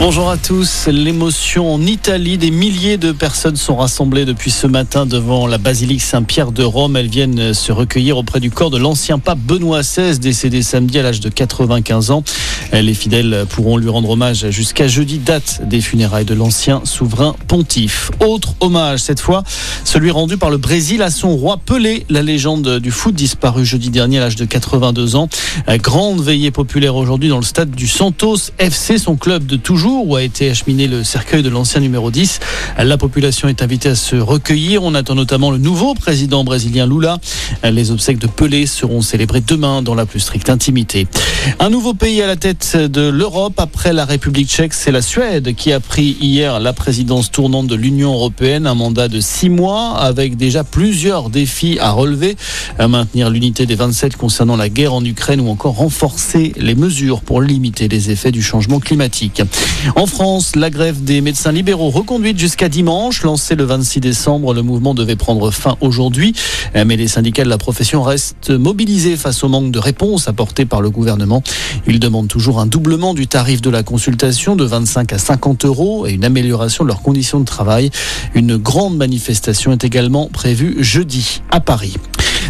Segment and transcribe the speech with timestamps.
[0.00, 0.86] Bonjour à tous.
[0.86, 2.38] L'émotion en Italie.
[2.38, 6.96] Des milliers de personnes sont rassemblées depuis ce matin devant la basilique Saint-Pierre de Rome.
[6.96, 11.02] Elles viennent se recueillir auprès du corps de l'ancien pape Benoît XVI, décédé samedi à
[11.02, 12.24] l'âge de 95 ans.
[12.72, 18.10] Les fidèles pourront lui rendre hommage jusqu'à jeudi, date des funérailles de l'ancien souverain pontife.
[18.20, 19.42] Autre hommage, cette fois,
[19.84, 23.90] celui rendu par le Brésil à son roi Pelé, la légende du foot disparu jeudi
[23.90, 25.28] dernier à l'âge de 82 ans.
[25.68, 30.16] Grande veillée populaire aujourd'hui dans le stade du Santos FC, son club de toujours où
[30.16, 32.40] a été acheminé le cercueil de l'ancien numéro 10.
[32.78, 34.82] La population est invitée à se recueillir.
[34.82, 37.18] On attend notamment le nouveau président brésilien Lula.
[37.64, 41.06] Les obsèques de Pelé seront célébrées demain dans la plus stricte intimité.
[41.58, 45.54] Un nouveau pays à la tête de l'Europe après la République tchèque, c'est la Suède
[45.54, 49.96] qui a pris hier la présidence tournante de l'Union européenne, un mandat de six mois
[49.98, 52.36] avec déjà plusieurs défis à relever,
[52.78, 57.20] à maintenir l'unité des 27 concernant la guerre en Ukraine ou encore renforcer les mesures
[57.20, 59.42] pour limiter les effets du changement climatique.
[59.96, 63.22] En France, la grève des médecins libéraux reconduite jusqu'à dimanche.
[63.22, 66.34] Lancée le 26 décembre, le mouvement devait prendre fin aujourd'hui.
[66.74, 70.80] Mais les syndicats de la profession restent mobilisés face au manque de réponses apportées par
[70.80, 71.42] le gouvernement.
[71.86, 76.06] Ils demandent toujours un doublement du tarif de la consultation de 25 à 50 euros
[76.06, 77.90] et une amélioration de leurs conditions de travail.
[78.34, 81.94] Une grande manifestation est également prévue jeudi à Paris.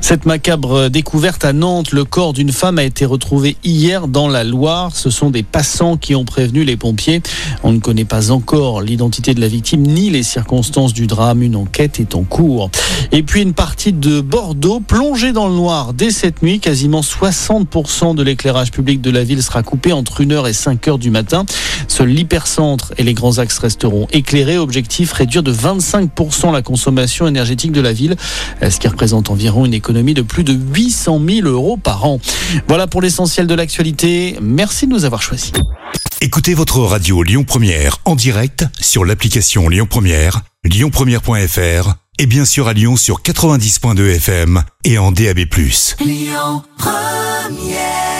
[0.00, 4.44] Cette macabre découverte à Nantes, le corps d'une femme a été retrouvé hier dans la
[4.44, 4.94] Loire.
[4.94, 7.22] Ce sont des passants qui ont prévenu les pompiers.
[7.62, 11.42] On ne connaît pas encore l'identité de la victime ni les circonstances du drame.
[11.42, 12.70] Une enquête est en cours.
[13.12, 16.60] Et puis une partie de Bordeaux plongée dans le noir dès cette nuit.
[16.60, 21.10] Quasiment 60% de l'éclairage public de la ville sera coupé entre 1h et 5h du
[21.10, 21.44] matin.
[21.96, 24.58] Seul l'hypercentre et les grands axes resteront éclairés.
[24.58, 28.16] Objectif réduire de 25% la consommation énergétique de la ville,
[28.60, 32.20] ce qui représente environ une économie de plus de 800 000 euros par an.
[32.68, 34.36] Voilà pour l'essentiel de l'actualité.
[34.42, 35.52] Merci de nous avoir choisis.
[36.20, 42.68] Écoutez votre radio Lyon Première en direct sur l'application Lyon Première, lyonpremière.fr et bien sûr
[42.68, 45.46] à Lyon sur 90.2 FM et en DAB+.
[46.04, 48.15] Lyon Première